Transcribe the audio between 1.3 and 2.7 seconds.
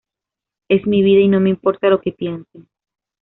me importa lo que piensen.